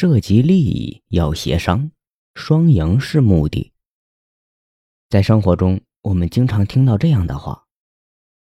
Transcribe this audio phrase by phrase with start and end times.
[0.00, 1.90] 涉及利益要协商，
[2.34, 3.74] 双赢是目的。
[5.10, 7.66] 在生活中，我们经常听到这样的话：“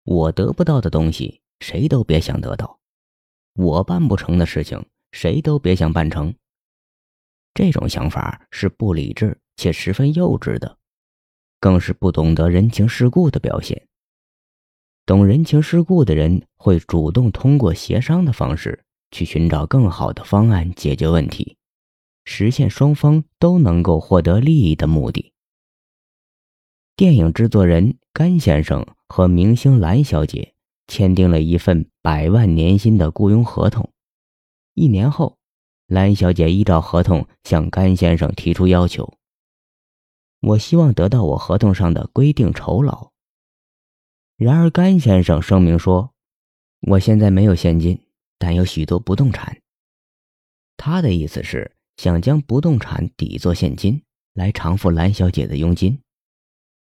[0.06, 2.78] 我得不到的东西，谁都别想得到；
[3.54, 6.32] 我办不成的事情，谁都别想办成。”
[7.54, 10.78] 这种想法是不理智且十分幼稚的，
[11.58, 13.88] 更是不懂得人情世故的表现。
[15.04, 21.56] 懂人情世故的人会主动通过协商的方式去寻找更好的方案解决问题，
[22.24, 25.32] 实现双方都能够获得利益的目的。
[26.96, 30.54] 电影制作人甘先生和明星蓝小姐
[30.88, 33.92] 签订了一份百万年薪的雇佣合同，
[34.74, 35.38] 一年后。
[35.88, 39.12] 蓝小姐依照合同向甘先生提出要求
[40.40, 43.10] ：“我希望得到我合同上的规定酬劳。”
[44.38, 46.14] 然而，甘先生声明说
[46.88, 48.00] ：“我现在没有现金，
[48.42, 49.56] 但有许多不动产。”
[50.76, 54.02] 他的意思是想将不动产抵作现金
[54.34, 55.96] 来偿付蓝小姐的佣金。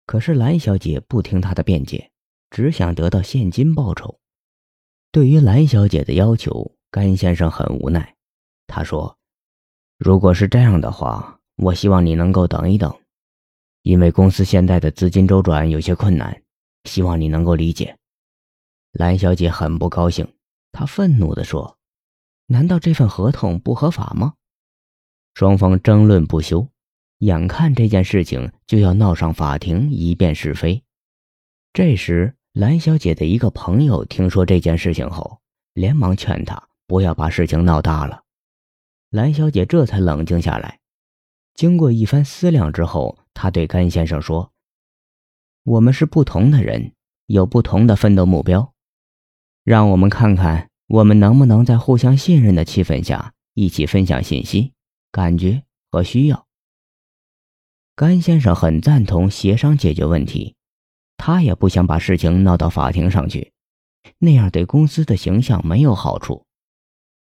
[0.06, 2.12] 可是，蓝小姐不听他的辩解，
[2.50, 4.20] 只想得到现金报酬。
[5.10, 8.14] 对于蓝小姐的要求，甘先生很无奈。
[8.68, 9.18] 他说
[9.98, 12.96] ：“如果是这样的话，我希望你能够等一等，
[13.82, 16.42] 因为公司现在的资金周转有些困难，
[16.84, 17.96] 希望你能够理解。”
[18.94, 20.26] 蓝小姐很不高兴，
[20.72, 21.78] 他愤怒地说
[22.46, 24.34] ：“难道这份合同不合法吗？”
[25.34, 26.68] 双方争论不休，
[27.18, 30.82] 眼看这件事情就要闹上法庭一辩是非。
[31.72, 35.40] 这时，蓝小姐的一个朋友听说这件事情后，
[35.72, 38.22] 连忙劝她不要把事情闹大了。
[39.10, 40.80] 蓝小姐这才冷静下来，
[41.54, 44.52] 经过一番思量之后，她对甘先生说
[45.62, 46.92] ：“我们是不同的人，
[47.26, 48.72] 有不同的奋斗目标，
[49.64, 54.72] 让我们看看我们能不能在互相信任的气氛下一起分享信息、
[55.12, 56.46] 感觉和需要。”
[57.96, 60.56] 甘先生很赞同协商解决问题，
[61.16, 63.52] 他也不想把事情闹到法庭上去，
[64.18, 66.46] 那样对公司的形象没有好处。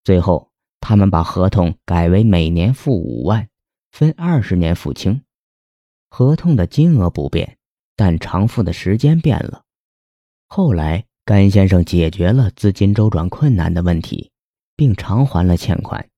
[0.04, 0.48] 最后。
[0.80, 3.48] 他们把合同改为每年付五万，
[3.90, 5.22] 分二十年付清。
[6.08, 7.58] 合同的金额不变，
[7.96, 9.64] 但偿付的时间变了。
[10.46, 14.30] 后来，甘先生解决了资金周转困难的问题，
[14.74, 16.08] 并偿还了欠款。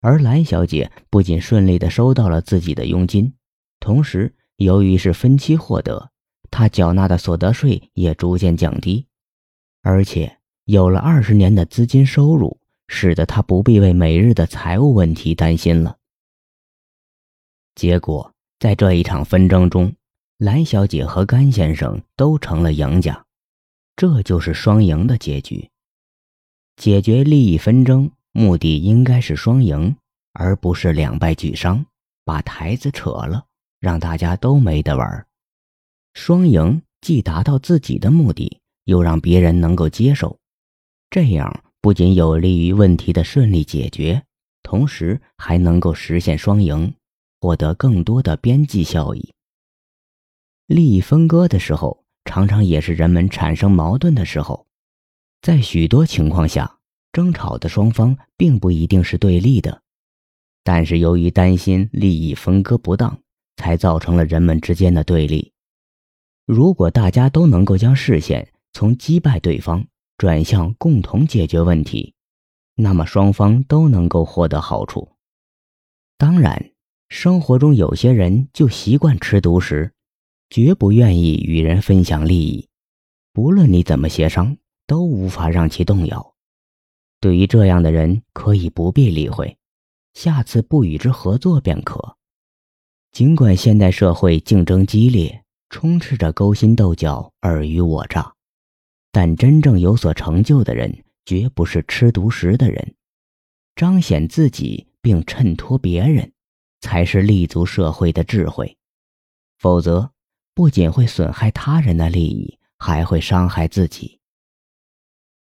[0.00, 3.34] 而蓝小姐不仅顺利地收到了自己的佣金，
[3.80, 6.12] 同时，由于是分期获得，
[6.48, 9.08] 她缴纳的所得税也逐渐降低，
[9.82, 12.60] 而且有了二十年的资金收入。
[12.88, 15.96] 使得他不必为每日的财务问题担心了。
[17.74, 19.92] 结果，在这一场纷争中，
[20.38, 23.25] 蓝小姐和甘先生都成了赢家，
[23.96, 25.70] 这就是双赢的结局。
[26.76, 29.96] 解决利益纷争，目的应该是双赢，
[30.32, 31.84] 而不是两败俱伤，
[32.24, 33.46] 把台子扯了，
[33.80, 35.26] 让大家都没得玩。
[36.12, 40.38] 双赢既达到自己的目的，又让别人能够接受，
[41.10, 41.62] 这样。
[41.82, 44.24] 不仅有利于问题的顺利解决，
[44.64, 46.92] 同时还能够实现双赢，
[47.40, 49.32] 获得更多的边际效益。
[50.66, 54.66] 利益分割的时候，常常也是人们产生矛盾的时候。
[55.40, 56.78] 在许多情况下，
[57.12, 59.80] 争吵的双方并不一定是对立的，
[60.64, 63.18] 但是由于担心利益分割不当，
[63.56, 65.52] 才造成了人们之间的对立。
[66.44, 69.86] 如果大家都能够将视线从击败对方，
[70.18, 72.14] 转向共同解决问题，
[72.74, 75.08] 那么双方都能够获得好处。
[76.18, 76.70] 当然，
[77.08, 79.92] 生活中有些人就习惯吃独食，
[80.50, 82.68] 绝不愿意与人分享利益，
[83.32, 86.34] 不论你怎么协商，都无法让其动摇。
[87.20, 89.56] 对于这样的人，可以不必理会，
[90.14, 92.16] 下次不与之合作便可。
[93.12, 98.34] 尽管现代社会竞争激烈，充斥着勾心斗角、尔虞我诈。
[99.10, 102.94] 但真正有所成就的人，绝不是吃独食的人，
[103.74, 106.30] 彰显自己并衬托别人，
[106.82, 108.76] 才是立足社会的智慧。
[109.58, 110.12] 否则，
[110.56, 114.18] 不仅会损害他人的利益，还会伤害自己。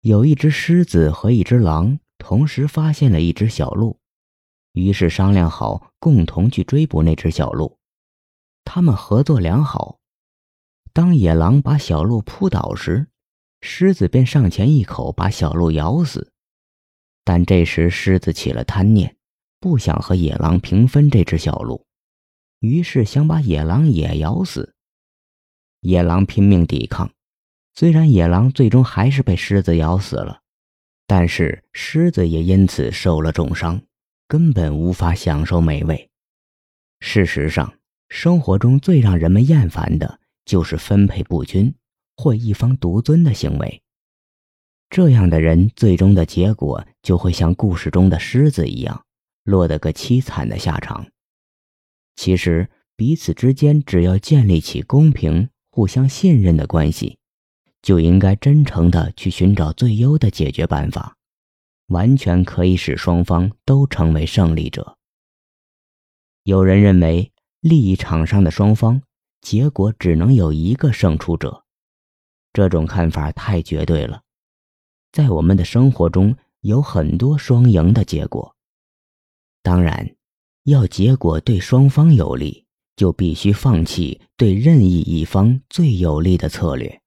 [0.01, 4.01] 有一只狮子和一只狼同时发现了一只小鹿，
[4.73, 7.79] 于是商量好共同去追捕那只小鹿。
[8.65, 9.99] 他们合作良好。
[10.95, 13.07] 当野狼把小鹿扑倒时，
[13.61, 16.33] 狮子便上前一口把小鹿咬死，
[17.23, 19.15] 但这时狮子起了贪念，
[19.61, 21.85] 不想和野狼平分这只小鹿，
[22.61, 24.73] 于是想把野狼也咬死。
[25.87, 27.13] 野狼拼命抵抗，
[27.73, 30.41] 虽然野狼最终还是被狮子咬死了，
[31.07, 33.81] 但是狮子也因此受了重伤，
[34.27, 36.11] 根本无法享受美味。
[36.99, 37.73] 事实上，
[38.09, 41.73] 生活中最让人们厌烦的就是分配不均
[42.17, 43.81] 或一方独尊的行为。
[44.91, 49.05] 这样的人最终的结果就会像故事中的狮子一样，
[49.45, 51.07] 落得个凄惨的下场。
[52.17, 57.19] 其实，彼此之间只要建立起公平、互相信任的关系，
[57.83, 61.19] 就应该真诚的去寻找最优的解决办法，
[61.89, 64.97] 完全可以使双方都成为胜利者。
[66.45, 67.31] 有人认为，
[67.61, 69.03] 利益场上的双方，
[69.43, 71.65] 结果只能有一个胜出者，
[72.55, 74.23] 这种看法太绝对了。
[75.13, 78.57] 在我们的生活中有很多双赢的结果。
[79.63, 80.17] 当然，
[80.63, 82.66] 要结果对双方有利，
[82.97, 87.01] 就必须放弃对任意一方最有利的策略。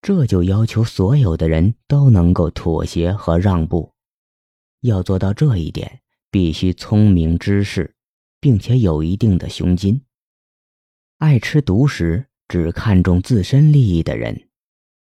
[0.00, 3.92] 这就要求所有的人都能够妥协和让步。
[4.80, 6.00] 要做到这一点，
[6.30, 7.94] 必须聪明知识，
[8.40, 10.00] 并且有一定的胸襟。
[11.18, 14.48] 爱吃独食、只看重自身利益的人。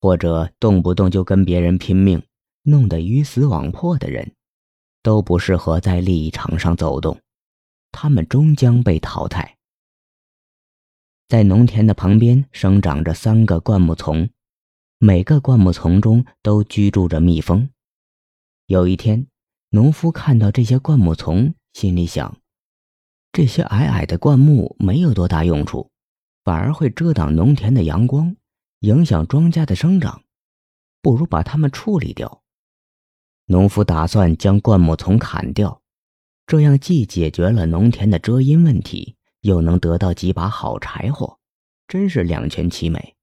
[0.03, 2.19] 或者动不动就跟别人拼命，
[2.63, 4.33] 弄得鱼死网破的人，
[5.03, 7.21] 都不适合在利益场上走动，
[7.92, 9.59] 他们终将被淘汰。
[11.31, 14.29] 在农田的旁边生长着三个灌木丛，
[14.97, 17.69] 每个灌木丛中都居住着蜜蜂。
[18.65, 19.27] 有一天，
[19.69, 22.37] 农夫看到这些灌木丛，心里想：
[23.31, 25.89] 这些矮矮的灌木没有多大用处，
[26.43, 28.35] 反而会遮挡农田的阳光。
[28.81, 30.23] 影响庄稼的生长，
[31.01, 32.43] 不如把它们处理掉。
[33.45, 35.81] 农夫打算将灌木丛砍掉，
[36.45, 41.38] 这样既解决了农田的遮阴问题，又能得到几把好柴火，
[41.88, 43.15] 真是两全其美。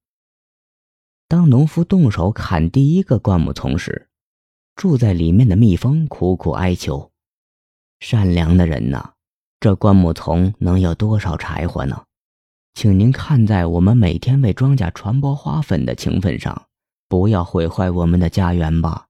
[1.27, 4.09] 当农夫动手砍第一个灌木丛时，
[4.77, 7.11] 住在里面的蜜蜂苦苦哀求
[8.01, 9.13] ：“善良的人呐，
[9.61, 12.05] 这灌木丛能有多少柴火呢？”
[12.75, 16.69] 请您看在我们每天为庄稼传播花粉的情分上，
[17.09, 19.07] 不要毁坏我们的家园吧。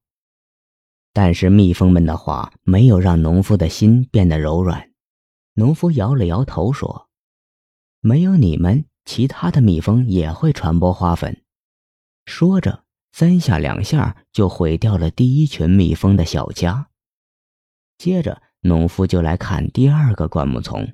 [1.13, 4.89] 但是蜜蜂们的话没有让农夫的心变得柔软。
[5.59, 7.09] 农夫摇了摇头说
[7.99, 11.43] ：“没有你们，其他的蜜蜂也会传播花粉。”
[12.25, 16.87] 说着，三下两下就毁掉了第一群蜜蜂的小家。
[17.97, 20.93] 接着，农夫就来看第二个灌木丛，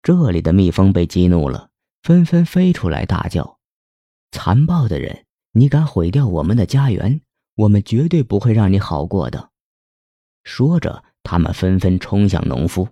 [0.00, 1.70] 这里的蜜蜂被激怒了。
[2.04, 3.58] 纷纷飞出来，大叫
[4.30, 7.20] ：“残暴的人，你敢毁掉我们的家园？
[7.56, 9.50] 我们绝对不会让你好过的！”
[10.44, 12.88] 说着，他们纷纷冲向农夫。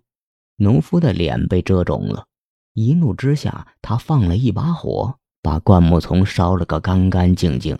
[0.62, 2.26] 农夫的脸被遮肿了，
[2.74, 7.78] 一怒之下，他放了一把火，把灌木丛烧了个干干净净。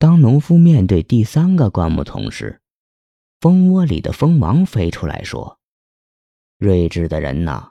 [0.00, 2.60] 当农夫面对第三个灌木丛时，
[3.40, 5.60] 蜂窝里的蜂王飞出来说
[6.58, 7.70] ：“睿智的人呐！”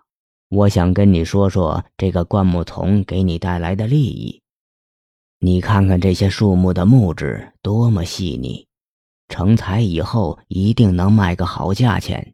[0.50, 4.42] 我想跟你说说这个灌木丛给你带来的利益。
[5.40, 8.66] 你看看这些树木的木质多么细腻，
[9.28, 12.34] 成材以后一定能卖个好价钱。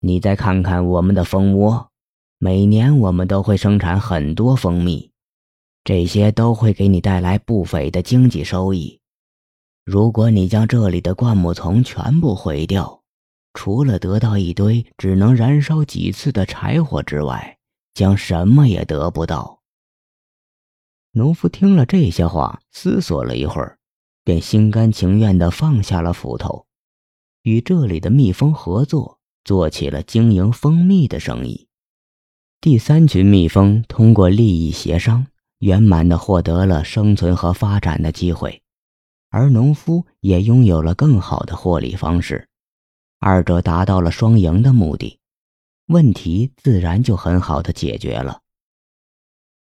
[0.00, 1.90] 你再看看我们的蜂窝，
[2.38, 5.10] 每年我们都会生产很多蜂蜜，
[5.82, 9.00] 这些都会给你带来不菲的经济收益。
[9.84, 13.02] 如果你将这里的灌木丛全部毁掉，
[13.54, 17.58] 除了得到一堆只能燃烧几次的柴火之外，
[17.94, 19.62] 将什么也得不到。
[21.12, 23.78] 农夫听了这些话，思索了一会儿，
[24.22, 26.66] 便心甘情愿地放下了斧头，
[27.42, 29.17] 与这里的蜜蜂合作，
[29.48, 31.68] 做起了经营蜂蜜的生意。
[32.60, 35.26] 第三群蜜蜂通过利益协商，
[35.60, 38.60] 圆满地获得了生存和发展的机会，
[39.30, 42.46] 而农夫也拥有了更好的获利方式。
[43.20, 45.18] 二者达到了双赢的目的，
[45.86, 48.42] 问题自然就很好的解决了。